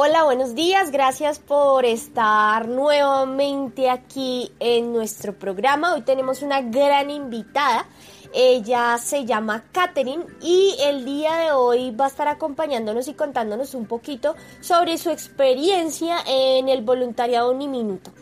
[0.00, 0.92] Hola, buenos días.
[0.92, 5.92] Gracias por estar nuevamente aquí en nuestro programa.
[5.92, 7.84] Hoy tenemos una gran invitada.
[8.32, 13.74] Ella se llama Katherine y el día de hoy va a estar acompañándonos y contándonos
[13.74, 18.12] un poquito sobre su experiencia en el voluntariado Uniminuto.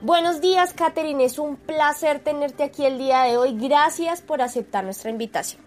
[0.00, 1.24] Buenos días, Katherine.
[1.24, 3.56] Es un placer tenerte aquí el día de hoy.
[3.56, 5.62] Gracias por aceptar nuestra invitación.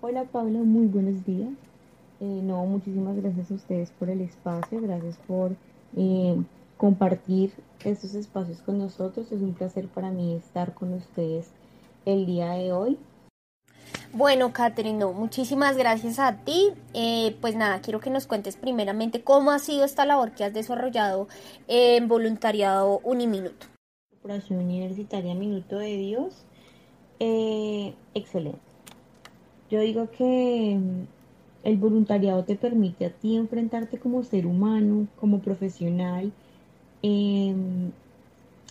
[0.00, 0.58] Hola, Pablo.
[0.58, 1.50] Muy buenos días.
[2.22, 5.56] Eh, no, muchísimas gracias a ustedes por el espacio, gracias por
[5.96, 6.40] eh,
[6.76, 7.52] compartir
[7.84, 9.32] estos espacios con nosotros.
[9.32, 11.50] Es un placer para mí estar con ustedes
[12.04, 12.96] el día de hoy.
[14.12, 16.70] Bueno, Catherine, muchísimas gracias a ti.
[16.94, 20.54] Eh, pues nada, quiero que nos cuentes primeramente cómo ha sido esta labor que has
[20.54, 21.26] desarrollado
[21.66, 23.66] en voluntariado Uniminuto.
[24.10, 26.44] Corporación Universitaria Minuto de Dios.
[28.14, 28.60] excelente.
[29.70, 30.78] Yo digo que
[31.64, 36.32] el voluntariado te permite a ti enfrentarte como ser humano, como profesional,
[37.02, 37.90] em,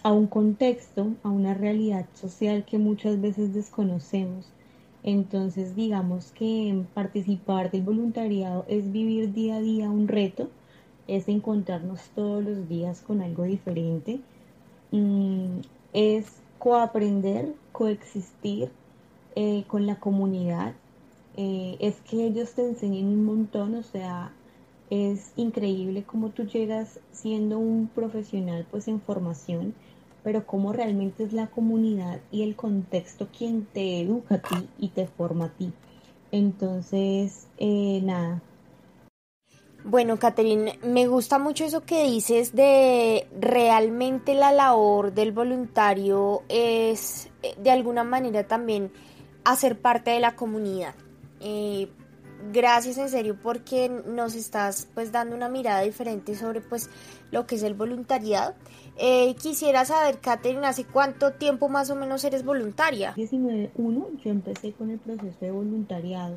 [0.04, 4.46] a un contexto, a una realidad social que muchas veces desconocemos.
[5.04, 10.50] Entonces, digamos que participar del voluntariado es vivir día a día un reto,
[11.08, 14.20] es encontrarnos todos los días con algo diferente,
[14.92, 15.60] mm,
[15.94, 16.26] es
[16.60, 18.70] coaprender, coexistir
[19.36, 20.74] eh, con la comunidad
[21.38, 24.34] eh, es que ellos te enseñen un montón, o sea,
[24.90, 29.74] es increíble cómo tú llegas siendo un profesional pues en formación,
[30.24, 34.90] pero cómo realmente es la comunidad y el contexto quien te educa a ti y
[34.90, 35.72] te forma a ti.
[36.32, 38.42] Entonces, eh, nada.
[39.84, 47.32] Bueno, Catherine, me gusta mucho eso que dices de realmente la labor del voluntario es
[47.42, 48.92] eh, de alguna manera también
[49.44, 50.94] hacer parte de la comunidad.
[51.42, 51.88] Eh,
[52.54, 56.90] gracias en serio porque nos estás pues dando una mirada diferente sobre pues
[57.32, 58.54] lo que es el voluntariado.
[58.98, 63.16] Eh, quisiera saber, Katherine, ¿hace cuánto tiempo más o menos eres voluntaria?
[63.16, 66.36] 19.1 yo empecé con el proceso de voluntariado.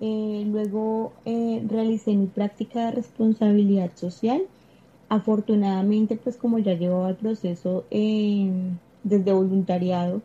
[0.00, 4.42] Eh, luego realicé mi práctica de responsabilidad social.
[5.08, 10.22] Afortunadamente, pues como ya llevaba el proceso desde voluntariado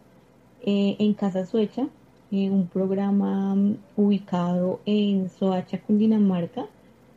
[0.63, 1.88] en Casa Suecha,
[2.32, 6.66] un programa mm, ubicado en Soacha, Cundinamarca,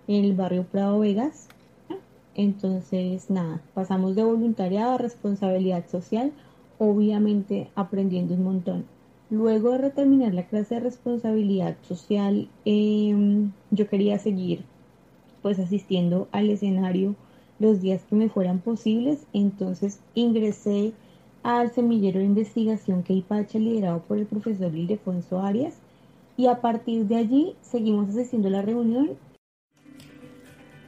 [0.07, 1.49] en el barrio Prado Vegas.
[2.35, 6.33] Entonces, nada, pasamos de voluntariado a responsabilidad social,
[6.79, 8.85] obviamente aprendiendo un montón.
[9.31, 14.65] Luego de terminar la clase de responsabilidad social, em, yo quería seguir
[15.43, 17.15] pues asistiendo al escenario
[17.59, 20.93] los días que me fueran posibles, entonces ingresé
[21.43, 25.75] al semillero de investigación que IPACHE liderado por el profesor Ildefonso Arias
[26.37, 29.19] y a partir de allí seguimos asistiendo la reunión.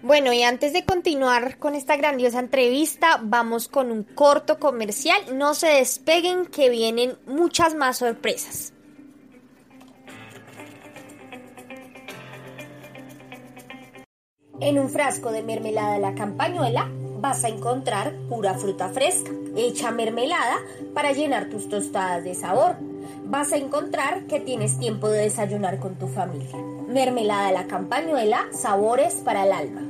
[0.02, 5.20] Bueno, y antes de continuar con esta grandiosa entrevista, vamos con un corto comercial.
[5.38, 8.72] No se despeguen que vienen muchas más sorpresas.
[14.60, 16.90] En un frasco de mermelada la campañuela
[17.22, 20.56] vas a encontrar pura fruta fresca, hecha mermelada
[20.92, 22.74] para llenar tus tostadas de sabor.
[23.26, 26.56] Vas a encontrar que tienes tiempo de desayunar con tu familia.
[26.88, 29.82] Mermelada de la campañuela, sabores para el alma.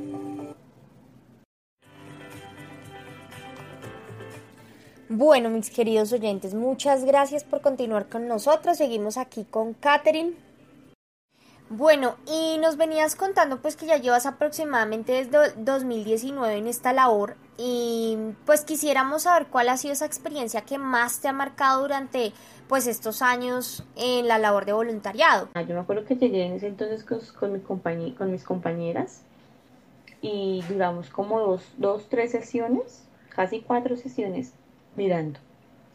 [5.09, 8.77] Bueno, mis queridos oyentes, muchas gracias por continuar con nosotros.
[8.77, 10.35] Seguimos aquí con Katherine.
[11.75, 17.37] Bueno, y nos venías contando pues que ya llevas aproximadamente desde 2019 en esta labor
[17.57, 22.35] y pues quisiéramos saber cuál ha sido esa experiencia que más te ha marcado durante
[22.69, 25.49] pues estos años en la labor de voluntariado.
[25.55, 29.23] Ah, yo me acuerdo que llegué en ese entonces con, con mis compañeras
[30.21, 34.53] y duramos como dos, dos, tres sesiones, casi cuatro sesiones
[34.95, 35.41] mirando.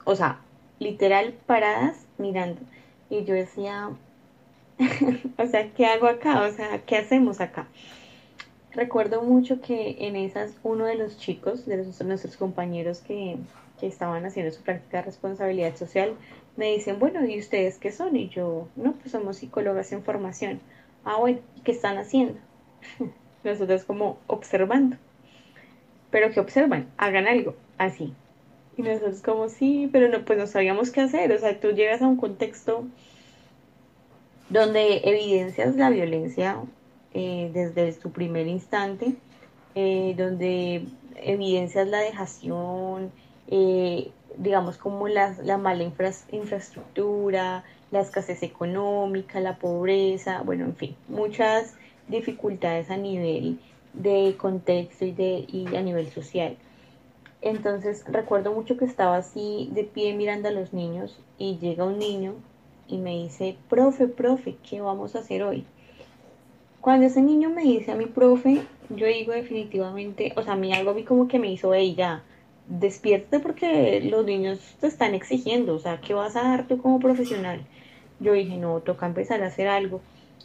[0.06, 0.40] O sea,
[0.80, 2.62] literal paradas mirando.
[3.12, 3.92] Y yo decía,
[5.38, 6.42] o sea, ¿qué hago acá?
[6.44, 7.68] O sea, ¿qué hacemos acá?
[8.74, 13.38] Recuerdo mucho que en esas uno de los chicos, de nuestros compañeros que,
[13.80, 16.14] que estaban haciendo su práctica de responsabilidad social,
[16.58, 18.16] me dicen, bueno, ¿y ustedes qué son?
[18.16, 20.60] Y yo, no, pues somos psicólogas en formación.
[21.06, 22.36] Ah, bueno, ¿qué están haciendo?
[23.44, 24.98] Nosotros como observando.
[26.12, 26.88] ¿Pero qué observan?
[26.98, 28.14] Hagan algo, así.
[28.78, 31.32] Y nosotros como, sí, pero no, pues no sabíamos qué hacer.
[31.32, 32.86] O sea, tú llegas a un contexto
[34.50, 36.62] donde evidencias la violencia
[37.14, 39.16] eh, desde su primer instante,
[39.76, 40.86] eh, donde
[41.16, 43.12] evidencias la dejación,
[43.48, 50.96] eh, digamos como la, la mala infraestructura, la escasez económica, la pobreza, bueno, en fin,
[51.08, 51.76] muchas
[52.08, 53.60] dificultades a nivel
[53.94, 56.58] de contexto y, de, y a nivel social.
[57.42, 62.00] Entonces recuerdo mucho que estaba así de pie mirando a los niños y llega un
[62.00, 62.36] niño
[62.88, 65.66] y me dice, profe, profe, ¿qué vamos a hacer hoy?
[66.82, 70.74] Cuando ese niño me dice a mi profe, yo digo definitivamente, o sea, a mí
[70.74, 72.24] algo a mí como que me hizo, ella,
[72.68, 77.00] despierte porque los niños te están exigiendo, o sea, ¿qué vas a dar tú como
[77.00, 77.62] profesional?
[78.20, 80.02] Yo dije, no, toca empezar a hacer algo.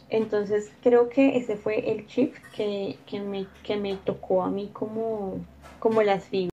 [0.09, 4.69] Entonces creo que ese fue el chip que, que, me, que me tocó a mí
[4.71, 5.37] como,
[5.79, 6.52] como las fibras.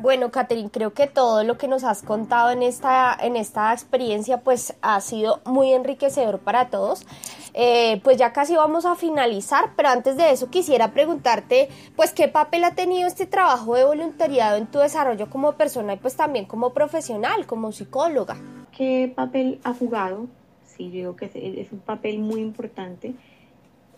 [0.00, 4.40] Bueno, Catherine, creo que todo lo que nos has contado en esta, en esta experiencia
[4.40, 7.04] pues ha sido muy enriquecedor para todos.
[7.52, 12.28] Eh, pues ya casi vamos a finalizar, pero antes de eso quisiera preguntarte pues qué
[12.28, 16.46] papel ha tenido este trabajo de voluntariado en tu desarrollo como persona y pues también
[16.46, 18.38] como profesional, como psicóloga.
[18.74, 20.28] ¿Qué papel ha jugado?
[20.64, 23.12] Sí, yo digo que es, un papel muy importante.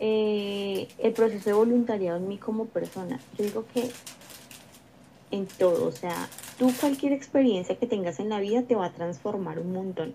[0.01, 3.21] Eh, el proceso de voluntariado en mí como persona.
[3.39, 3.89] Yo digo que
[5.33, 5.89] en todo.
[5.89, 9.73] O sea, tú cualquier experiencia que tengas en la vida te va a transformar un
[9.73, 10.15] montón.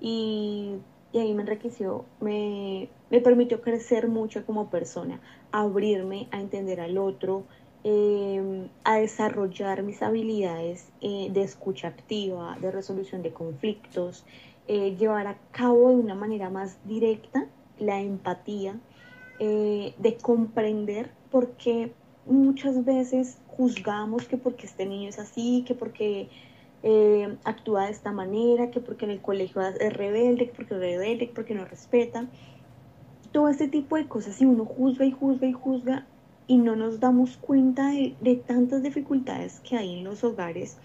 [0.00, 0.76] Y,
[1.14, 2.88] ahí me enriqueció, me,
[3.22, 5.20] permitió crecer mucho como persona,
[5.50, 7.44] abrirme a entender al otro,
[7.84, 14.24] em, a desarrollar mis habilidades eh, de escucha activa, de resolución de conflictos,
[14.68, 17.48] eh, llevar a cabo de una manera más directa
[17.78, 18.78] la empatía,
[19.40, 21.92] eh, de comprender por qué
[22.26, 26.28] muchas veces juzgamos que porque este niño es así, que porque
[26.82, 30.80] eh, actúa de esta manera, que porque en el colegio es rebelde, que porque es
[30.80, 32.26] rebelde, que porque no respeta.
[33.30, 36.06] Todo este tipo de cosas, si uno juzga y juzga y juzga
[36.46, 40.76] y no nos damos cuenta de, tantas dificultades que hay en los hogares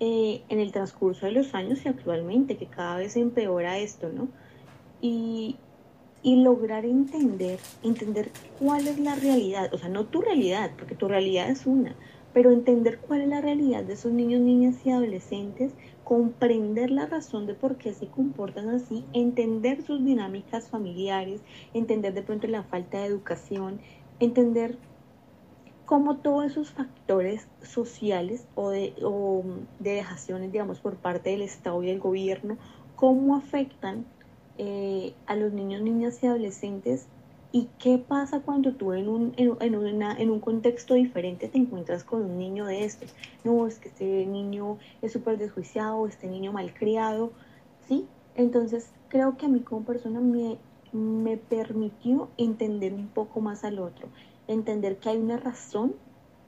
[0.00, 4.28] eh, en el transcurso de los años y actualmente, que cada vez empeora esto, ¿no?
[5.00, 5.56] Y,
[6.26, 11.06] y lograr entender, entender cuál es la realidad, o sea, no tu realidad, porque tu
[11.06, 11.94] realidad es una,
[12.34, 17.46] pero entender cuál es la realidad de esos niños, niñas y adolescentes, comprender la razón
[17.46, 21.42] de por qué se comportan así, entender sus dinámicas familiares,
[21.74, 23.78] entender de pronto la falta de educación,
[24.18, 24.78] entender
[25.84, 29.44] cómo todos esos factores sociales o de, o
[29.78, 32.58] de dejaciones, digamos, por parte del Estado y del gobierno,
[32.96, 34.06] cómo afectan
[34.58, 37.06] eh, a los niños, niñas y adolescentes
[37.52, 42.04] y qué pasa cuando tú en un, en, una, en un contexto diferente te encuentras
[42.04, 43.14] con un niño de estos.
[43.44, 47.32] No, es que este niño es súper desjuiciado, este niño malcriado,
[47.88, 48.06] ¿sí?
[48.34, 50.58] Entonces creo que a mí como persona me,
[50.92, 54.08] me permitió entender un poco más al otro,
[54.48, 55.94] entender que hay una razón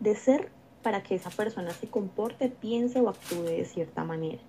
[0.01, 0.51] de ser
[0.83, 4.41] para que esa persona se comporte, piense o actúe de cierta manera.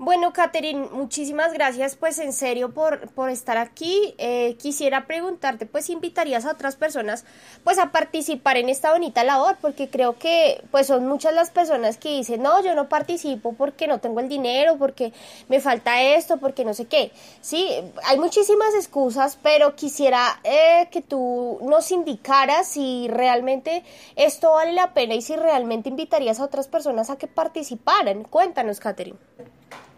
[0.00, 4.14] Bueno, Catherine, muchísimas gracias, pues en serio por, por estar aquí.
[4.18, 7.24] Eh, quisiera preguntarte, pues invitarías a otras personas,
[7.64, 11.96] pues a participar en esta bonita labor, porque creo que, pues son muchas las personas
[11.96, 15.12] que dicen, no, yo no participo porque no tengo el dinero, porque
[15.48, 17.10] me falta esto, porque no sé qué.
[17.40, 17.68] Sí,
[18.04, 23.82] hay muchísimas excusas, pero quisiera eh, que tú nos indicaras si realmente
[24.14, 28.22] esto vale la pena y si realmente invitarías a otras personas a que participaran.
[28.22, 29.18] Cuéntanos, Catherine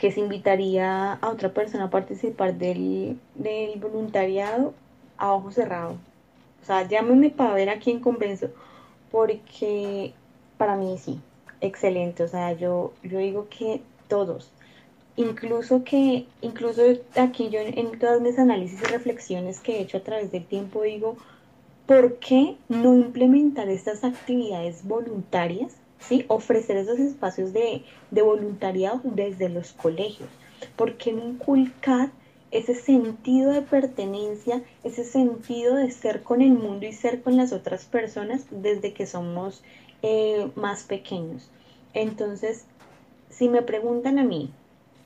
[0.01, 3.19] que se invitaría a otra persona a participar del,
[3.77, 4.73] voluntariado
[5.19, 5.99] a ojo cerrado.
[6.63, 8.49] O sea, llámenme para ver a quién convenzo,
[9.11, 10.15] porque
[10.57, 11.21] para mí sí,
[11.61, 12.23] excelente.
[12.23, 14.51] O sea, yo, yo digo que todos,
[15.17, 16.81] incluso que, incluso
[17.17, 20.81] aquí yo en todas mis análisis y reflexiones que he hecho a través del tiempo
[20.81, 21.19] digo,
[21.85, 26.25] ¿por qué no implementar estas actividades voluntarias ¿sí?
[26.29, 30.29] Ofrecer esos espacios de, voluntariado desde los colegios.
[30.77, 32.11] porque no inculcar
[32.51, 37.53] ese sentido de pertenencia, ese sentido de ser con el mundo y ser con las
[37.53, 39.63] otras personas desde que somos
[40.03, 41.49] eh, más pequeños?
[41.95, 42.65] Entonces,
[43.31, 44.51] si me preguntan a mí,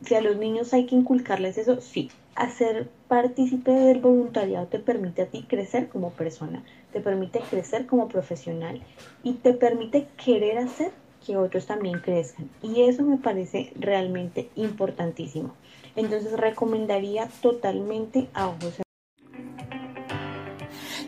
[0.05, 2.11] si a los niños hay que inculcarles eso, sí.
[2.37, 8.09] Hacer partícipe del voluntariado te permite a ti crecer como persona, te permite crecer como
[8.09, 8.83] profesional
[9.23, 10.91] y te permite querer hacer
[11.25, 12.51] que otros también crezcan.
[12.61, 15.55] Y eso me parece realmente importantísimo.
[15.97, 18.81] Entonces recomendaría totalmente a ojos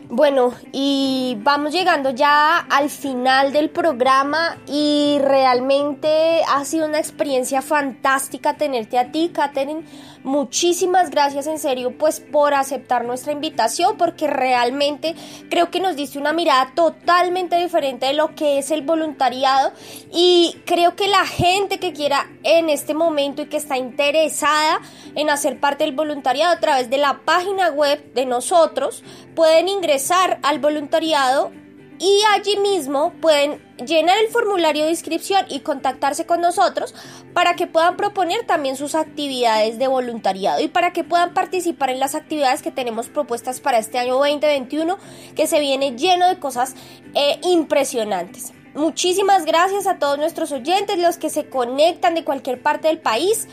[0.09, 7.61] bueno, y vamos llegando ya al final del programa y realmente ha sido una experiencia
[7.61, 9.83] fantástica tenerte a ti, Katherine.
[10.23, 15.13] Muchísimas gracias en serio pues por aceptar nuestra invitación porque realmente
[15.49, 19.71] creo que nos diste una mirada totalmente diferente de lo que es el voluntariado
[20.11, 24.79] y creo que la gente que quiera en este momento y que está interesada
[25.15, 29.03] en hacer parte del voluntariado a través de la página web de nosotros
[29.35, 29.96] pueden ingresar
[30.43, 31.51] al voluntariado
[31.99, 36.93] y allí mismo pueden llenar el formulario de inscripción y contactarse con nosotros
[37.33, 41.99] para que puedan proponer también sus actividades de voluntariado y para que puedan participar en
[41.99, 44.97] las actividades que tenemos propuestas para este año 2021
[45.35, 46.75] que se viene lleno de cosas
[47.15, 48.53] eh, impresionantes.
[48.75, 53.47] Muchísimas gracias a todos nuestros oyentes, los que se conectan de cualquier parte del país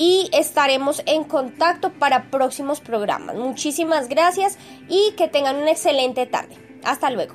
[0.00, 3.36] y estaremos en contacto para próximos programas.
[3.36, 4.56] Muchísimas gracias
[4.88, 6.56] y que tengan una excelente tarde.
[6.84, 7.34] Hasta luego.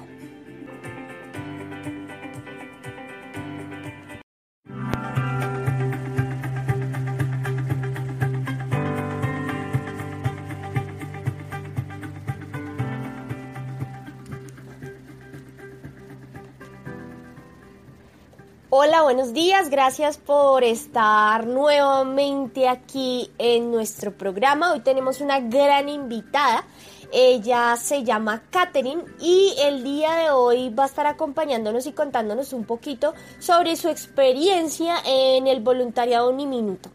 [18.78, 19.70] Hola, buenos días.
[19.70, 24.74] Gracias por estar nuevamente aquí en nuestro programa.
[24.74, 26.66] Hoy tenemos una gran invitada.
[27.14, 32.52] Ella se llama Katherine y el día de hoy va a estar acompañándonos y contándonos
[32.52, 36.90] un poquito sobre su experiencia en el voluntariado Uniminuto.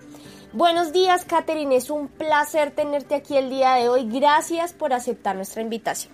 [0.53, 1.77] Buenos días, Katherine.
[1.77, 4.07] Es un placer tenerte aquí el día de hoy.
[4.07, 6.13] Gracias por aceptar nuestra invitación.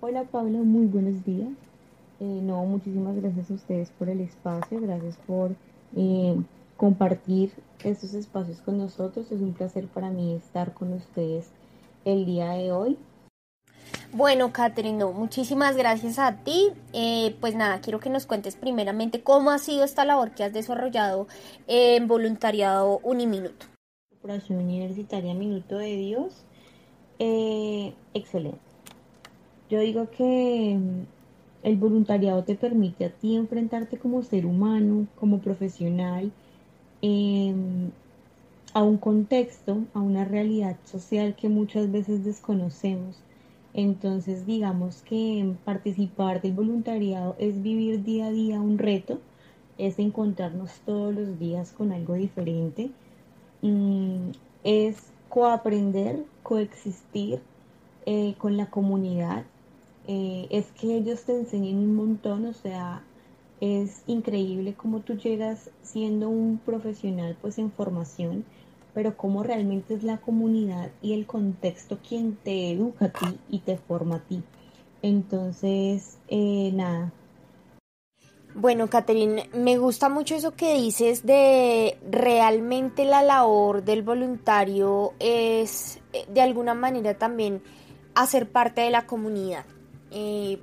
[0.00, 0.56] Hola, Pablo.
[0.60, 1.50] Muy buenos días.
[2.20, 5.56] Eh, no, muchísimas gracias a ustedes por el espacio, gracias por
[5.96, 6.36] eh,
[6.76, 7.50] compartir
[7.82, 9.32] estos espacios con nosotros.
[9.32, 11.48] Es un placer para mí estar con ustedes
[12.04, 12.98] el día de hoy.
[14.12, 16.68] Bueno, Catherine, muchísimas gracias a ti.
[16.92, 20.52] Eh, pues nada, quiero que nos cuentes primeramente cómo ha sido esta labor que has
[20.52, 21.26] desarrollado
[21.68, 23.64] en voluntariado Uniminuto.
[24.10, 26.44] Corporación Universitaria Minuto de Dios.
[28.12, 28.58] excelente.
[29.70, 30.78] Yo digo que
[31.62, 36.32] el voluntariado te permite a ti enfrentarte como ser humano, como profesional,
[37.02, 37.90] em,
[38.72, 43.16] a un contexto, a una realidad social que muchas veces desconocemos.
[43.74, 49.20] Entonces, digamos que participar del voluntariado es vivir día a día un reto,
[49.78, 52.90] es encontrarnos todos los días con algo diferente,
[53.62, 54.30] mm,
[54.64, 54.96] es
[55.28, 57.40] coaprender, coexistir
[58.06, 59.44] eh, con la comunidad,
[60.06, 63.02] eh, es que ellos te enseñen un montón, o sea,
[63.60, 68.44] es increíble cómo tú llegas siendo un profesional pues en formación,
[68.94, 73.58] pero cómo realmente es la comunidad y el contexto quien te educa a ti y
[73.60, 74.42] te forma a ti.
[75.02, 77.12] Entonces, eh, nada.
[78.54, 86.00] Bueno, Catherine, me gusta mucho eso que dices de realmente la labor del voluntario es
[86.12, 87.62] eh, de alguna manera también
[88.14, 89.64] hacer parte de la comunidad.
[90.10, 90.58] Eh,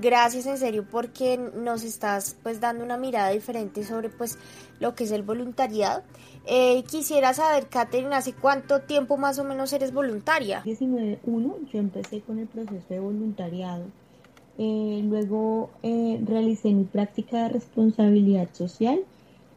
[0.00, 4.38] gracias en serio porque nos estás pues dando una mirada diferente sobre pues
[4.80, 6.02] lo que es el voluntariado.
[6.46, 10.62] Eh, quisiera saber, Katherine, ¿hace cuánto tiempo más o menos eres voluntaria?
[10.64, 13.84] 19.1 yo empecé con el proceso de voluntariado.
[14.60, 19.00] Eh, luego realicé mi práctica de responsabilidad social.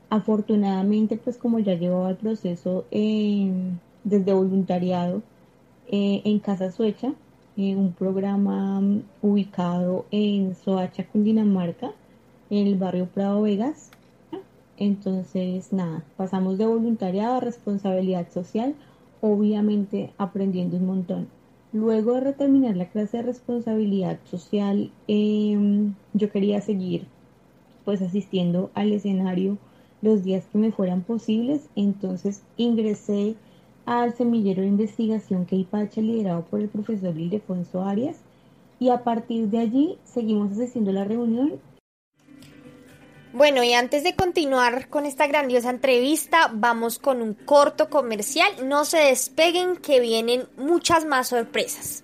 [0.09, 5.23] Afortunadamente, pues como ya llevaba el proceso desde voluntariado
[5.87, 7.13] en Casa Suecha,
[7.57, 8.81] un programa
[9.21, 11.91] ubicado en Soacha, Cundinamarca,
[12.49, 13.91] en el barrio Prado Vegas.
[14.77, 18.73] Entonces, nada, pasamos de voluntariado a responsabilidad social,
[19.21, 21.27] obviamente aprendiendo un montón.
[21.73, 27.05] Luego de terminar la clase de responsabilidad social, em, yo quería seguir
[27.85, 29.57] pues asistiendo al escenario
[30.01, 33.35] los días que me fueran posibles, entonces ingresé
[33.85, 38.17] al semillero de investigación que IPACHE liderado por el profesor Ildefonso Arias
[38.79, 41.59] y a partir de allí seguimos a la reunión.
[43.33, 48.51] Bueno, y antes de continuar con esta grandiosa entrevista, vamos con un corto comercial.
[48.67, 52.03] No se despeguen que vienen muchas más sorpresas.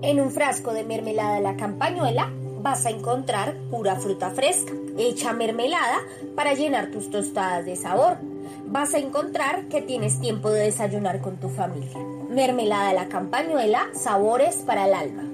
[0.00, 2.30] En un frasco de mermelada la campañuela
[2.62, 5.98] vas a encontrar pura fruta fresca, hecha mermelada
[6.36, 8.18] para llenar tus tostadas de sabor.
[8.66, 11.98] Vas a encontrar que tienes tiempo de desayunar con tu familia.
[12.30, 15.24] Mermelada la campañuela, sabores para el alma.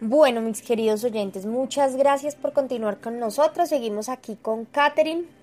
[0.00, 3.68] Bueno, mis queridos oyentes, muchas gracias por continuar con nosotros.
[3.68, 5.41] Seguimos aquí con Katherine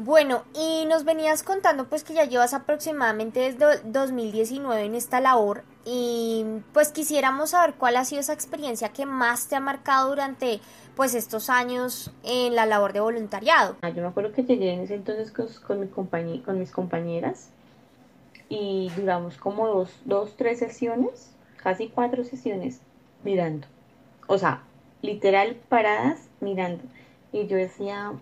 [0.00, 5.64] bueno, y nos venías contando pues que ya llevas aproximadamente desde 2019 en esta labor
[5.84, 10.60] y pues quisiéramos saber cuál ha sido esa experiencia que más te ha marcado durante
[10.94, 13.74] pues estos años en la labor de voluntariado.
[13.82, 17.48] Ah, yo me acuerdo que llegué en ese entonces con, con mis compañeras
[18.48, 22.80] y duramos como dos, dos, tres sesiones, casi cuatro sesiones
[23.24, 23.66] mirando.
[24.28, 24.62] O sea,
[25.02, 26.84] literal paradas mirando.
[27.32, 28.12] Y yo decía,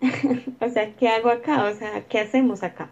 [0.60, 1.64] o sea, ¿qué hago acá?
[1.64, 2.90] O sea, ¿qué hacemos acá?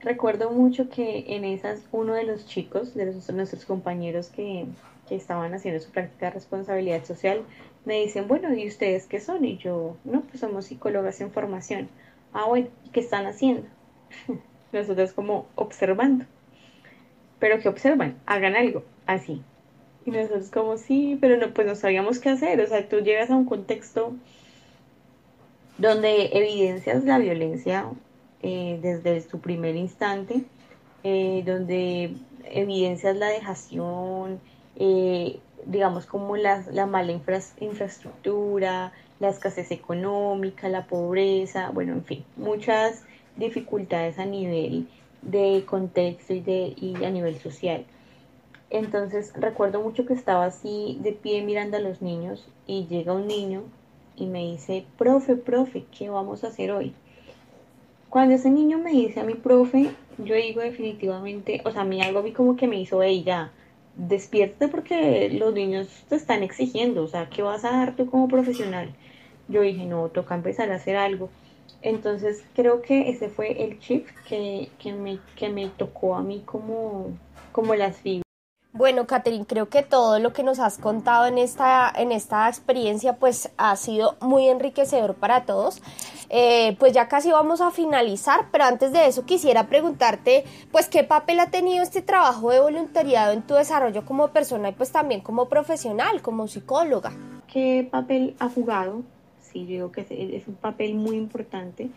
[0.00, 4.66] Recuerdo mucho que en esas uno de los chicos, de nuestros compañeros que,
[5.08, 7.42] que estaban haciendo su práctica de responsabilidad social,
[7.86, 9.44] me dicen, bueno, ¿y ustedes qué son?
[9.44, 11.88] Y yo, no, pues somos psicólogas en formación.
[12.32, 13.66] Ah, bueno, ¿qué están haciendo?
[14.72, 16.26] Nosotros como observando.
[17.38, 18.16] Pero ¿qué observan?
[18.26, 19.42] Hagan algo, así.
[20.06, 22.60] Y nosotros como, sí, pero no, pues no sabíamos qué hacer.
[22.60, 24.14] O sea, tú llegas a un contexto
[25.78, 27.86] donde evidencias la violencia
[28.42, 30.44] eh, desde su primer instante,
[31.02, 32.14] eh, donde
[32.44, 34.40] evidencias la dejación,
[34.76, 42.24] eh, digamos como la, la mala infraestructura, la escasez económica, la pobreza, bueno, en fin,
[42.36, 43.04] muchas
[43.36, 44.88] dificultades a nivel
[45.22, 47.84] de contexto y, de, y a nivel social.
[48.70, 53.26] Entonces recuerdo mucho que estaba así de pie mirando a los niños y llega un
[53.26, 53.62] niño
[54.16, 56.94] y me dice, profe, profe, ¿qué vamos a hacer hoy?
[58.08, 62.00] Cuando ese niño me dice a mi profe, yo digo definitivamente, o sea, a mí
[62.00, 63.50] algo mí como que me hizo, ella
[63.96, 68.28] despierte porque los niños te están exigiendo, o sea, ¿qué vas a dar tú como
[68.28, 68.94] profesional?
[69.48, 71.28] Yo dije, no, toca empezar a hacer algo.
[71.82, 76.42] Entonces creo que ese fue el chip que, que, me, que me tocó a mí
[76.44, 77.10] como,
[77.52, 78.23] como las fibras.
[78.76, 83.14] Bueno, Catherine, creo que todo lo que nos has contado en esta, en esta experiencia
[83.14, 85.80] pues ha sido muy enriquecedor para todos.
[86.28, 91.04] Eh, pues ya casi vamos a finalizar, pero antes de eso quisiera preguntarte pues qué
[91.04, 95.20] papel ha tenido este trabajo de voluntariado en tu desarrollo como persona y pues también
[95.20, 97.12] como profesional, como psicóloga.
[97.46, 99.02] ¿Qué papel ha jugado?
[99.40, 100.00] Sí, yo digo que
[100.36, 101.90] es un papel muy importante.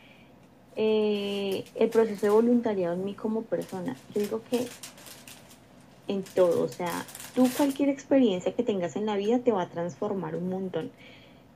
[0.75, 3.95] Eh, el proceso de voluntariado en mí como persona.
[4.13, 4.67] Yo digo que
[6.07, 6.63] en todo.
[6.63, 10.49] O sea, tú cualquier experiencia que tengas en la vida te va a transformar un
[10.49, 10.91] montón.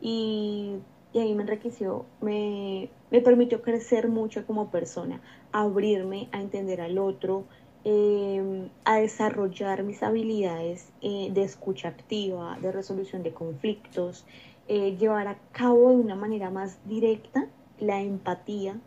[0.02, 0.76] Y,
[1.14, 7.46] ahí me enriqueció, me, permitió crecer mucho como persona, abrirme a entender al otro,
[7.84, 14.26] em, a desarrollar mis habilidades eh, de escucha activa, de resolución de conflictos,
[14.68, 17.48] eh, llevar a cabo de una manera más directa
[17.80, 18.80] la empatía,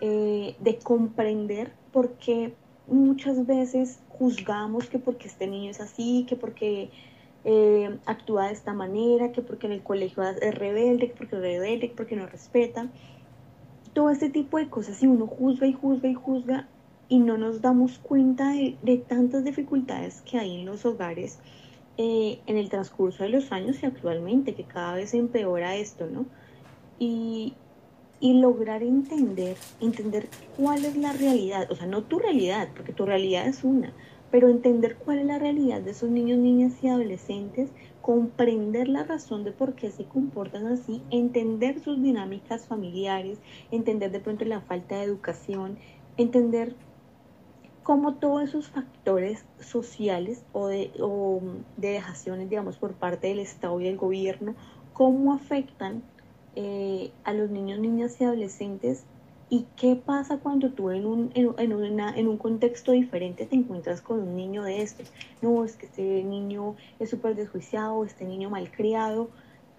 [0.00, 2.54] eh, de comprender por qué
[2.92, 6.90] muchas veces juzgamos que porque este niño es así, que porque
[7.44, 11.42] eh, actúa de esta manera, que porque en el colegio es rebelde, que porque es
[11.42, 12.88] rebelde, que porque no respeta.
[13.94, 16.68] Todo este tipo de cosas, y uno juzga y juzga y juzga
[17.08, 21.40] y no nos damos cuenta de, tantas dificultades que hay en los hogares
[21.98, 26.24] eh, en el transcurso de los años y actualmente, que cada vez empeora esto, ¿no?
[26.98, 27.54] Y,
[28.22, 33.04] y lograr entender, entender cuál es la realidad, o sea, no tu realidad, porque tu
[33.04, 33.92] realidad es una,
[34.30, 39.42] pero entender cuál es la realidad de esos niños, niñas y adolescentes, comprender la razón
[39.42, 43.40] de por qué se comportan así, entender sus dinámicas familiares,
[43.72, 45.76] entender de pronto la falta de educación,
[46.16, 46.76] entender
[47.82, 51.40] cómo todos esos factores sociales o de, o
[51.76, 54.54] de dejaciones, digamos, por parte del Estado y del gobierno,
[54.92, 56.04] cómo afectan
[56.56, 59.04] eh, a los niños, niñas y adolescentes
[59.52, 64.20] y qué pasa cuando tú en un, en, en un contexto diferente te encuentras con
[64.20, 65.12] un niño de estos.
[65.42, 69.28] No, es que este niño es súper desjuiciado, este niño malcriado,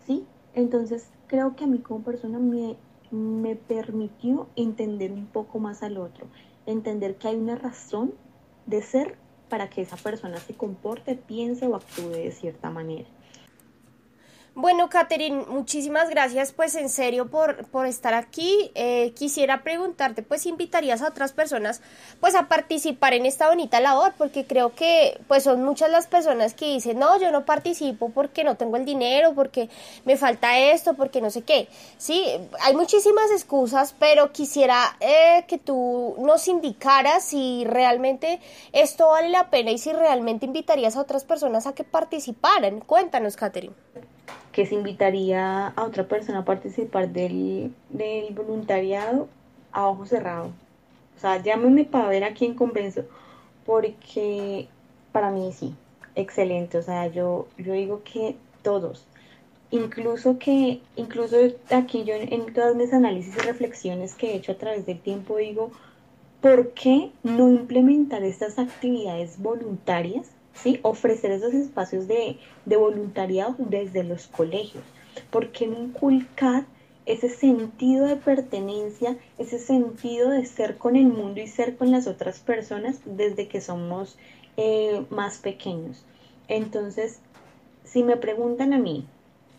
[0.06, 0.26] ¿sí?
[0.54, 2.76] Entonces creo que a mí como persona me,
[3.10, 6.28] me permitió entender un poco más al otro,
[6.68, 8.14] entender que hay una razón
[8.68, 9.16] de ser
[9.50, 13.08] para que esa persona se comporte, piense o actúe de cierta manera.
[14.56, 18.70] Bueno, Catherine, muchísimas gracias, pues en serio por, por estar aquí.
[18.76, 21.82] Eh, quisiera preguntarte, pues, si invitarías a otras personas,
[22.20, 26.54] pues, a participar en esta bonita labor, porque creo que, pues, son muchas las personas
[26.54, 29.70] que dicen, no, yo no participo porque no tengo el dinero, porque
[30.06, 31.68] me falta esto, porque no sé qué.
[31.98, 32.24] Sí,
[32.62, 38.40] hay muchísimas excusas, pero quisiera eh, que tú nos indicaras si realmente
[38.72, 42.82] esto vale la pena y si realmente invitarías a otras personas a que participaran.
[42.82, 43.74] Cuéntanos, Catherine
[44.52, 47.74] que se invitaría a otra persona a participar del,
[48.36, 49.28] voluntariado
[49.72, 50.52] a ojo cerrado.
[51.18, 53.04] O sea, llámenme para ver a quién convenzo,
[53.66, 54.68] porque
[55.12, 55.74] para mí sí,
[56.16, 56.78] excelente.
[56.78, 59.06] O sea, yo, yo digo que todos,
[59.72, 61.36] incluso que, incluso
[61.72, 65.38] aquí yo en todas mis análisis y reflexiones que he hecho a través del tiempo
[65.38, 65.72] digo,
[66.42, 70.80] ¿por qué no implementar estas actividades voluntarias ¿sí?
[70.84, 74.84] Ofrecer esos espacios de, voluntariado desde los colegios.
[75.30, 76.66] porque no inculcar
[77.06, 82.08] ese sentido de pertenencia, ese sentido de ser con el mundo y ser con las
[82.08, 84.18] otras personas desde que somos
[84.58, 86.04] eh, más pequeños?
[86.48, 87.20] Entonces,
[87.84, 89.06] si me preguntan a mí,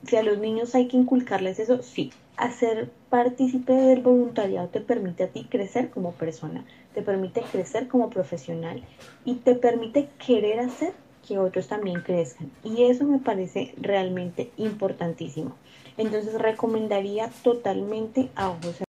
[0.06, 5.24] si a los niños hay que inculcarles eso, sí, hacer partícipe del voluntariado te permite
[5.24, 8.82] a ti crecer como persona, te permite crecer como profesional
[9.24, 10.92] y te permite querer hacer
[11.26, 12.50] que otros también crezcan.
[12.62, 15.54] Y eso me parece realmente importantísimo.
[15.96, 18.84] Entonces recomendaría totalmente a ojos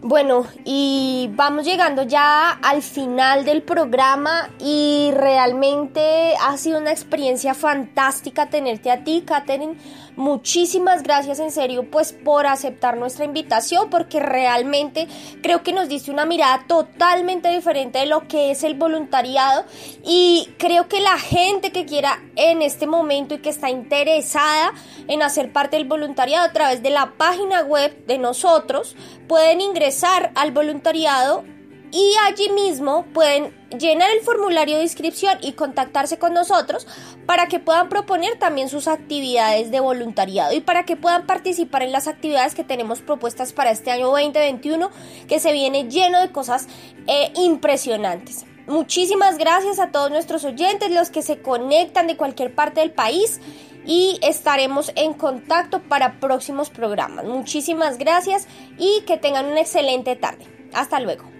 [0.00, 7.52] bueno, y vamos llegando ya al final del programa y realmente ha sido una experiencia
[7.52, 9.76] fantástica tenerte a ti, Katherine.
[10.18, 15.06] Muchísimas gracias en serio pues por aceptar nuestra invitación porque realmente
[15.44, 19.64] creo que nos diste una mirada totalmente diferente de lo que es el voluntariado.
[20.04, 24.72] Y creo que la gente que quiera en este momento y que está interesada
[25.06, 28.96] en hacer parte del voluntariado a través de la página web de nosotros
[29.28, 31.44] pueden ingresar al voluntariado
[31.90, 36.86] y allí mismo pueden llenar el formulario de inscripción y contactarse con nosotros
[37.26, 41.92] para que puedan proponer también sus actividades de voluntariado y para que puedan participar en
[41.92, 44.90] las actividades que tenemos propuestas para este año 2021
[45.28, 46.66] que se viene lleno de cosas
[47.06, 48.44] eh, impresionantes.
[48.66, 53.40] Muchísimas gracias a todos nuestros oyentes, los que se conectan de cualquier parte del país
[53.86, 57.24] y estaremos en contacto para próximos programas.
[57.24, 58.46] Muchísimas gracias
[58.76, 60.44] y que tengan una excelente tarde.
[60.74, 61.37] Hasta luego.